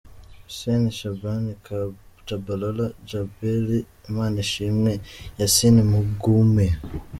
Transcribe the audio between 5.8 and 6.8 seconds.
Mugume.